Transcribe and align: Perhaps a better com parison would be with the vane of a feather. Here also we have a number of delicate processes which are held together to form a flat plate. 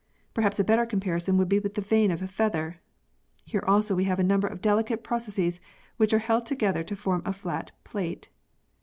Perhaps 0.33 0.59
a 0.59 0.63
better 0.63 0.87
com 0.87 0.99
parison 0.99 1.37
would 1.37 1.47
be 1.47 1.59
with 1.59 1.75
the 1.75 1.81
vane 1.81 2.09
of 2.09 2.23
a 2.23 2.27
feather. 2.27 2.79
Here 3.45 3.63
also 3.67 3.93
we 3.93 4.05
have 4.05 4.17
a 4.17 4.23
number 4.23 4.47
of 4.47 4.59
delicate 4.59 5.03
processes 5.03 5.61
which 5.97 6.11
are 6.11 6.17
held 6.25 6.47
together 6.47 6.81
to 6.85 6.95
form 6.95 7.21
a 7.23 7.31
flat 7.31 7.69
plate. 7.83 8.29